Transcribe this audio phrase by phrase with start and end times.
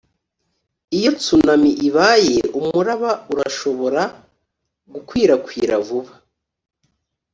[0.97, 4.01] iyo tsunami ibaye, umuraba urashobora
[4.93, 6.13] gukwirakwira vuba.